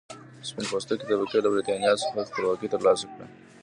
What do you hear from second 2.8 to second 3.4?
لاسه کړه.